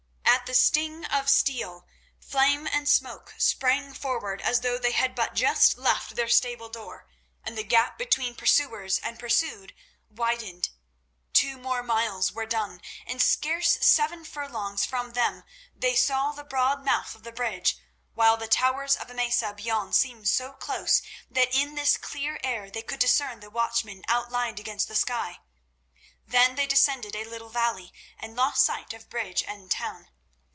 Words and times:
At 0.43 0.47
the 0.47 0.53
sting 0.55 1.05
of 1.05 1.25
the 1.25 1.29
steel 1.31 1.87
Flame 2.19 2.67
and 2.67 2.89
Smoke 2.89 3.35
sprang 3.37 3.93
forward 3.93 4.41
as 4.41 4.59
though 4.61 4.77
they 4.77 4.91
had 4.91 5.15
but 5.15 5.33
just 5.33 5.77
left 5.77 6.15
their 6.15 6.27
stable 6.27 6.67
door, 6.67 7.07
and 7.43 7.57
the 7.57 7.63
gap 7.63 7.97
between 7.97 8.35
pursuers 8.35 8.97
and 8.99 9.19
pursued 9.19 9.73
widened. 10.09 10.67
Two 11.31 11.57
more 11.57 11.83
miles 11.83 12.33
were 12.33 12.45
done, 12.47 12.81
and 13.05 13.21
scarce 13.21 13.77
seven 13.85 14.25
furlongs 14.25 14.83
from 14.85 15.11
them 15.11 15.43
they 15.73 15.95
saw 15.95 16.31
the 16.33 16.43
broad 16.43 16.83
mouth 16.83 17.15
of 17.15 17.23
the 17.23 17.31
bridge, 17.31 17.77
while 18.13 18.35
the 18.35 18.47
towers 18.47 18.97
of 18.97 19.07
Emesa 19.09 19.53
beyond 19.55 19.95
seemed 19.95 20.27
so 20.27 20.51
close 20.51 21.01
that 21.29 21.53
in 21.53 21.75
this 21.75 21.95
clear 21.95 22.39
air 22.43 22.69
they 22.69 22.81
could 22.81 22.99
discern 22.99 23.39
the 23.39 23.49
watchmen 23.49 24.03
outlined 24.09 24.59
against 24.59 24.89
the 24.89 24.95
sky. 24.97 25.39
Then 26.27 26.55
they 26.55 26.67
descended 26.67 27.15
a 27.15 27.23
little 27.23 27.49
valley, 27.49 27.93
and 28.17 28.35
lost 28.35 28.65
sight 28.65 28.91
of 28.91 29.09
bridge 29.09 29.43
and 29.43 29.69
town. 29.71 30.09